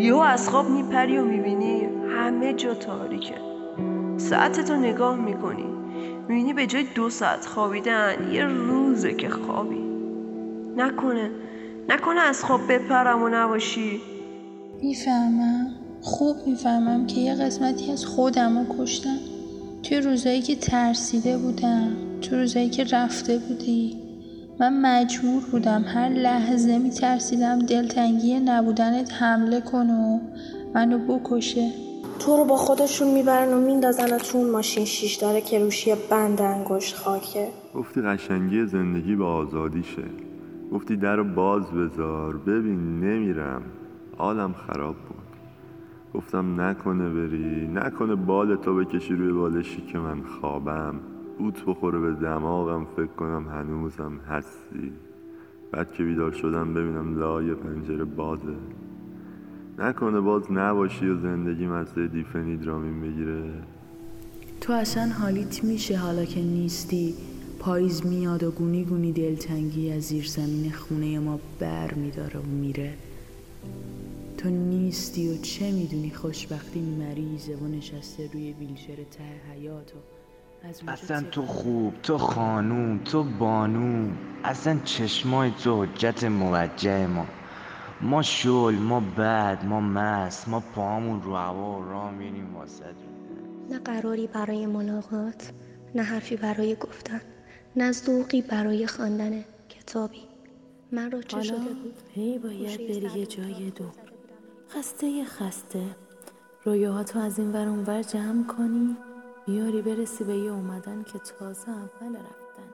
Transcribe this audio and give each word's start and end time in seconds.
یهو 0.00 0.18
از 0.18 0.48
خواب 0.48 0.70
میپری 0.70 1.18
و 1.18 1.24
می‌بینی 1.24 1.88
همه 2.16 2.54
جا 2.54 2.74
تاریکه. 2.74 3.34
ساعتتو 4.16 4.76
نگاه 4.76 5.16
می‌کنی. 5.16 5.64
می‌بینی 6.28 6.52
به 6.52 6.66
جای 6.66 6.84
دو 6.94 7.10
ساعت 7.10 7.46
خوابیدن 7.46 8.12
یه 8.32 8.44
روزه 8.44 9.14
که 9.14 9.28
خوابی. 9.28 9.82
نکنه. 10.76 11.30
نکنه 11.88 12.20
از 12.20 12.44
خواب 12.44 12.60
بپرم 12.72 13.22
و 13.22 13.28
نباشی. 13.28 14.00
می‌فهمم. 14.82 15.70
خوب 16.00 16.36
می‌فهمم 16.46 17.06
که 17.06 17.20
یه 17.20 17.34
قسمتی 17.34 17.92
از 17.92 18.06
خودم 18.06 18.58
رو 18.58 18.64
کشتم. 18.78 19.18
توی 19.82 20.00
روزایی 20.00 20.42
که 20.42 20.56
ترسیده 20.56 21.38
بودم. 21.38 21.92
تو 22.20 22.36
روزایی 22.36 22.70
که 22.70 22.84
رفته 22.84 23.38
بودی. 23.38 24.07
من 24.60 24.80
مجبور 24.82 25.42
بودم 25.52 25.84
هر 25.86 26.08
لحظه 26.08 26.78
میترسیدم 26.78 27.58
دلتنگی 27.58 28.40
نبودنت 28.40 29.12
حمله 29.12 29.60
کنه 29.60 29.92
و 29.92 30.18
منو 30.74 30.98
بکشه. 30.98 31.70
تو 32.18 32.36
رو 32.36 32.44
با 32.44 32.56
خودشون 32.56 33.14
می‌برن 33.14 33.52
و 33.52 33.60
میندازن 33.60 34.18
تو 34.18 34.38
اون 34.38 34.50
ماشین 34.50 34.84
شیش 34.84 35.16
داره 35.16 35.40
که 35.40 35.58
روشی 35.58 35.94
بند 36.10 36.40
انگشت 36.40 36.96
خاکه. 36.96 37.48
گفتی 37.74 38.00
قشنگی 38.02 38.66
زندگی 38.66 39.16
به 39.16 39.24
آزادیشه. 39.24 40.04
گفتی 40.72 40.96
در 40.96 41.16
رو 41.16 41.24
باز 41.24 41.62
بذار. 41.70 42.36
ببین 42.36 43.00
نمیرم. 43.00 43.62
حالم 44.16 44.52
خراب 44.52 44.96
بود. 44.96 45.28
گفتم 46.14 46.60
نکنه 46.60 47.08
بری. 47.08 47.68
نکنه 47.74 48.14
بال 48.14 48.56
تو 48.56 48.76
بکشی 48.76 49.14
روی 49.14 49.32
بالشی 49.32 49.82
که 49.92 49.98
من 49.98 50.22
خوابم. 50.22 50.94
بوت 51.38 51.64
بخوره 51.66 51.98
به 51.98 52.12
دماغم 52.12 52.86
فکر 52.96 53.06
کنم 53.06 53.48
هنوزم 53.48 54.20
هستی. 54.28 54.92
بعد 55.72 55.92
که 55.92 56.04
بیدار 56.04 56.32
شدم 56.32 56.74
ببینم 56.74 57.18
لای 57.18 57.54
پنجره 57.54 58.04
بازه. 58.04 58.56
نکنه 59.78 60.20
باز 60.20 60.52
نباشی 60.52 61.08
و 61.08 61.20
زندگی 61.20 61.66
مسته 61.66 62.06
دیفنیدرامین 62.06 63.00
بگیره 63.00 63.52
تو 64.60 64.72
اصلا 64.72 65.12
حالیت 65.20 65.64
میشه 65.64 65.96
حالا 65.96 66.24
که 66.24 66.42
نیستی. 66.42 67.14
پاییز 67.58 68.06
میاد 68.06 68.42
و 68.42 68.50
گونی 68.50 68.84
گونی 68.84 69.12
دلتنگی 69.12 69.92
از 69.92 70.02
زیر 70.02 70.26
زمین 70.26 70.72
خونه 70.72 71.18
ما 71.18 71.40
بر 71.58 71.94
میداره 71.94 72.40
و 72.40 72.42
میره. 72.42 72.94
تو 74.38 74.50
نیستی 74.50 75.34
و 75.34 75.36
چه 75.36 75.72
می‌دونی؟ 75.72 76.10
خوشبختی 76.10 76.80
مریضه 76.80 77.56
و 77.56 77.66
نشسته 77.66 78.30
روی 78.32 78.52
ویلچر 78.52 78.96
ته 78.96 79.52
حیات 79.52 79.92
و 79.94 80.17
اصلا 80.88 81.22
تو 81.22 81.46
خوب 81.46 81.94
تو 82.02 82.18
خانوم 82.18 82.98
تو 82.98 83.22
بانو 83.22 84.10
اصلا 84.44 84.78
چشمای 84.84 85.50
تو 85.50 85.84
حجت 85.84 86.24
موجه 86.24 87.06
ما. 87.06 87.26
ما 88.00 88.22
شل 88.22 88.74
ما 88.74 89.00
بد 89.00 89.64
ما 89.64 89.80
مست 89.80 90.48
ما 90.48 90.60
پامون 90.60 91.22
رو 91.22 91.36
هوا 91.36 91.80
و 91.80 91.84
راه 91.84 92.10
میریم 92.10 92.56
واسه 92.56 92.84
نه 93.70 93.78
قراری 93.78 94.26
برای 94.26 94.66
ملاقات 94.66 95.52
نه 95.94 96.02
حرفی 96.02 96.36
برای 96.36 96.74
گفتن 96.74 97.20
نه 97.76 97.92
ذوقی 97.92 98.42
برای 98.42 98.86
خواندن 98.86 99.44
کتابی. 99.68 100.22
من 100.92 101.10
رو 101.10 101.22
چه 101.22 101.42
شده 101.42 101.56
بود؟ 101.58 101.94
هی 102.14 102.38
باید 102.38 102.78
بری 102.78 103.20
یه 103.20 103.26
جای 103.26 103.70
دو 103.70 103.84
گذاشته 103.84 104.02
بودم. 104.02 104.36
خسته 104.70 105.06
یه 105.06 105.24
خسته. 105.24 105.82
رویاهاتو 106.64 107.18
از 107.18 107.38
این 107.38 107.52
ور 107.52 107.68
اونور 107.68 108.02
جمع 108.02 108.46
کنی. 108.46 108.96
بیاری 109.48 109.82
برسی 109.82 110.24
به 110.24 110.36
یه 110.36 110.50
اومدن 110.50 111.02
که 111.02 111.18
تازه 111.18 111.68
اول 111.68 112.16
رفتن 112.16 112.70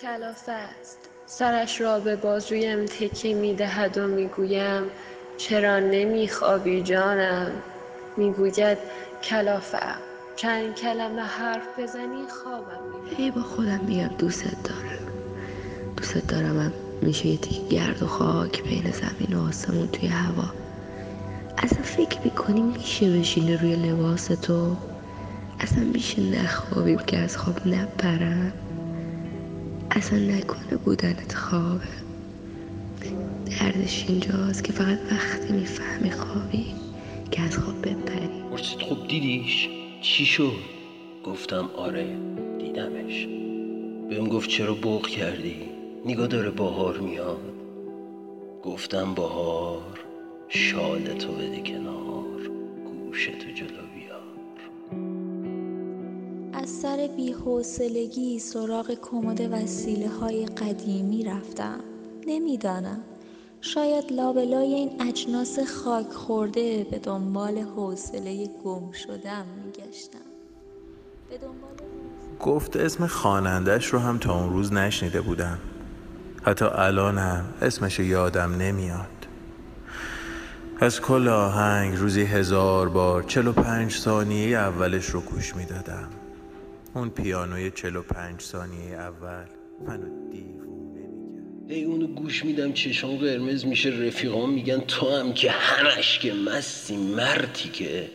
کلافه 0.00 0.52
است. 0.52 0.98
سرش 1.26 1.80
را 1.80 2.00
به 2.00 2.16
بازویم 2.16 2.84
تکیه 2.84 3.34
می‌دهد 3.34 3.98
و 3.98 4.06
می‌گویم 4.06 4.82
چرا 5.36 5.78
نمیخوابی 5.78 6.82
جانم؟ 6.82 7.52
می‌گوید 8.16 8.78
کلافه 9.22 9.78
چند 10.36 10.74
کلمه 10.74 11.22
حرف 11.22 11.78
بزنی 11.78 12.26
خوابم 12.28 12.80
هی 13.16 13.30
با 13.30 13.42
خودم 13.42 13.80
میگم 13.88 14.10
دوستت 14.18 14.62
دارم. 14.64 15.12
دوستت 15.96 16.26
دارم 16.26 16.60
هم 16.60 16.72
میشه 17.02 17.26
یه 17.26 17.36
تیک 17.36 17.68
گرد 17.68 18.02
و 18.02 18.06
خاک 18.06 18.62
بین 18.62 18.90
زمین 18.90 19.38
و 19.38 19.48
آسمون 19.48 19.88
توی 19.88 20.08
هوا. 20.08 20.48
اصلا 21.58 21.82
فکر 21.82 22.20
می‌کنی 22.24 22.62
میشه 22.62 23.18
بشینه 23.18 23.62
روی 23.62 23.76
لباس 23.76 24.26
تو؟ 24.26 24.76
اصلا 25.64 25.84
میشه 25.84 26.22
نخوابیم 26.22 26.98
که 26.98 27.18
از 27.18 27.36
خواب 27.36 27.66
نپرم. 27.66 28.52
اصلا 29.90 30.18
نکنه 30.18 30.76
بودنت 30.84 31.34
خوابه 31.34 31.88
دردش 33.50 34.04
اینجاست 34.08 34.64
که 34.64 34.72
فقط 34.72 34.98
وقتی 35.12 35.52
می‌فهمی 35.52 36.10
خوابی 36.10 36.66
که 37.30 37.42
از 37.42 37.58
خواب 37.58 37.80
بپری. 37.80 38.42
پرسید 38.50 38.78
خب 38.78 39.08
دیدیش؟ 39.08 39.68
چی 40.02 40.26
شد؟ 40.26 40.52
گفتم 41.24 41.70
آره 41.76 42.16
دیدمش. 42.58 43.26
بهم 44.10 44.28
گفت 44.28 44.48
چرا 44.48 44.74
بغ 44.74 45.06
کردی؟ 45.06 45.56
نگاه 46.06 46.26
داره 46.26 46.50
باهار 46.50 46.98
میاد. 46.98 47.52
گفتم 48.62 49.14
باهار 49.14 50.00
شال 50.48 51.04
تو 51.04 51.32
بده 51.32 51.60
کنار 51.60 52.48
گوش 52.84 53.26
تو 53.26 53.50
جلو 53.54 53.93
سر 56.84 57.08
بیحوصلگی 57.16 58.38
سراغ 58.38 58.94
کمد 59.02 59.40
وسیله 59.52 60.08
های 60.08 60.46
قدیمی 60.46 61.24
رفتم. 61.24 61.80
نمی‌دانم. 62.26 63.00
شاید 63.60 64.12
لابلای 64.12 64.74
این 64.74 65.02
اجناس 65.08 65.58
خاک 65.58 66.12
خورده 66.12 66.86
به 66.90 66.98
دنبال 66.98 67.58
حوصله 67.58 68.46
گم 68.64 68.92
شدم 68.92 69.46
میگشتم. 69.64 70.18
به 71.30 71.38
دنبال 71.38 71.70
گفت 72.40 72.76
اسم 72.76 73.06
خانندش 73.06 73.86
رو 73.86 73.98
هم 73.98 74.18
تا 74.18 74.40
اون 74.40 74.52
روز 74.52 74.72
نشنیده 74.72 75.20
بودم. 75.20 75.58
حتی 76.42 76.64
الانم 76.64 77.44
اسمش 77.62 77.98
یادم 77.98 78.56
نمیاد. 78.56 79.26
از 80.80 81.00
کل 81.00 81.28
آهنگ 81.28 81.96
روزی 81.96 82.22
هزار 82.22 82.88
بار 82.88 83.22
چلو 83.22 83.52
پنج 83.52 83.92
ثانیه 83.92 84.58
اولش 84.58 85.06
رو 85.06 85.20
گوش 85.20 85.56
می‌دادم. 85.56 86.08
اون 86.94 87.10
پیانوی 87.10 87.70
چلو 87.70 88.02
پنج 88.02 88.40
ثانیه 88.40 88.94
اول 88.94 89.44
منو 89.86 90.30
دیوونه 90.30 91.08
می‌کرد. 91.08 91.70
هی 91.70 91.84
اونو 91.84 92.06
گوش 92.06 92.44
میدم 92.44 92.72
چشام 92.72 93.16
قرمز 93.16 93.64
میشه 93.64 93.88
رفیقام 93.88 94.50
میگن 94.50 94.80
تو 94.80 95.10
هم 95.10 95.34
که 95.34 95.50
همش 95.50 96.18
که 96.18 96.32
مستی 96.32 96.96
مرتی 96.96 97.68
که. 97.68 98.10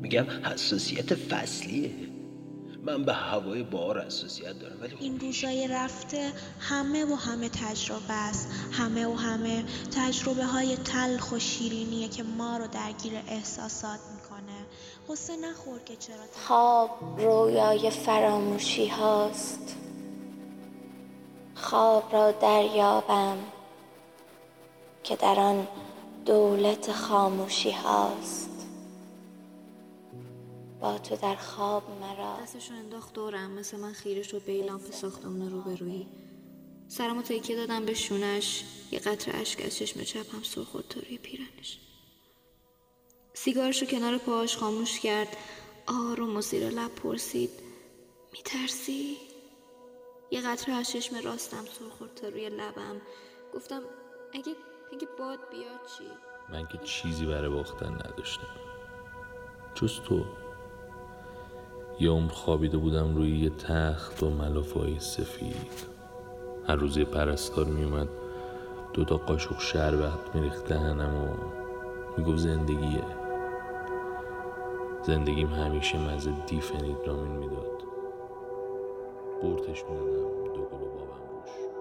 میگم 0.00 0.24
حساسیت 0.44 1.14
فصلیه. 1.14 1.90
من 2.84 3.04
به 3.04 3.12
هوای 3.12 3.62
بار 3.62 4.06
حساسیت 4.06 4.58
دارم 4.58 4.80
ولی 4.80 4.94
این 5.00 5.20
روزای 5.20 5.68
رفته 5.68 6.32
همه 6.60 7.04
و 7.04 7.14
همه 7.14 7.48
تجربه 7.48 8.12
است. 8.12 8.48
همه 8.72 9.06
و 9.06 9.14
همه 9.14 9.64
تجربه 9.96 10.44
های 10.44 10.76
تلخ 10.76 11.32
و 11.32 11.38
شیرینیه 11.38 12.08
که 12.08 12.22
ما 12.22 12.56
رو 12.56 12.66
درگیر 12.66 13.12
احساسات 13.28 14.00
قصه 15.08 15.36
نخور 15.36 15.80
که 15.80 15.96
چرا 15.96 16.24
خواب 16.46 16.90
رویای 17.18 17.90
فراموشی 17.90 18.86
هاست. 18.86 19.76
خواب 21.54 22.12
را 22.12 22.32
دریابم 22.32 23.38
که 25.04 25.16
در 25.16 25.40
آن 25.40 25.68
دولت 26.24 26.92
خاموشی 26.92 27.70
هاست. 27.70 28.50
با 30.80 30.98
تو 30.98 31.16
در 31.16 31.36
خواب 31.36 31.82
مرا. 32.00 32.36
دستشو 32.42 32.74
انداخت 32.74 33.12
دورم 33.12 33.50
مثل 33.50 33.76
من 33.76 33.92
خیره 33.92 34.22
شد 34.22 34.42
به 34.42 34.52
لامپ 34.52 34.92
ساختمون 34.92 35.50
روبرویی. 35.50 36.06
سرمو 36.88 37.22
تکیه 37.22 37.56
دادم 37.56 37.84
به 37.84 37.94
شونش. 37.94 38.64
یه 38.92 38.98
قطره 38.98 39.40
اشک 39.40 39.62
از 39.64 39.76
چشم 39.76 40.02
چپم 40.02 40.42
سر 40.42 40.62
خورد 40.62 40.88
تا 40.88 41.00
روی 41.00 41.18
سیگارشو 43.38 43.86
کنار 43.86 44.18
پاهاش 44.18 44.56
خاموش 44.56 45.00
کرد. 45.00 45.28
آروم 45.86 46.36
و 46.36 46.40
زیر 46.40 46.68
لب 46.68 46.94
پرسید 46.94 47.50
میترسی؟ 48.32 49.16
یه 50.30 50.40
قطره 50.40 50.74
از 50.74 50.90
چشم 50.90 51.16
راستم 51.24 51.64
سر 51.64 51.88
خورد 51.98 52.14
تا 52.14 52.28
روی 52.28 52.48
لبم. 52.48 53.00
گفتم 53.54 53.80
اگه 54.34 54.52
اگه 54.92 55.08
باد 55.18 55.38
بیاد 55.50 55.80
چی؟ 55.98 56.04
من 56.52 56.66
که 56.66 56.78
چیزی 56.78 57.26
برای 57.26 57.48
باختن 57.48 57.92
نداشتم. 57.92 58.48
جز 59.74 60.00
تو. 60.00 60.24
یه 62.00 62.10
عمر 62.10 62.32
خوابیده 62.32 62.76
بودم 62.76 63.16
روی 63.16 63.38
یه 63.38 63.50
تخت 63.50 64.22
و 64.22 64.30
ملافای 64.30 65.00
سفید. 65.00 65.96
هر 66.68 66.76
روز 66.76 66.96
یه 66.96 67.04
پرستار 67.04 67.64
میومد 67.64 68.08
دو 68.92 69.04
تا 69.04 69.16
قاشق 69.16 69.60
شربت 69.60 70.34
میریخت 70.34 70.64
دهنم 70.64 71.14
و 71.14 71.28
می‌گفت 72.16 72.38
زندگیه. 72.38 73.15
زندگیم 75.06 75.48
همیشه 75.48 75.98
مزه 75.98 76.32
دیفنیدرامین 76.46 77.32
می‌داد. 77.32 77.82
قورتش 79.42 79.84
می‌دادم 79.84 80.54
دو 80.54 80.64
قلو 80.64 80.88
بابم 80.88 81.22
روش 81.30 81.75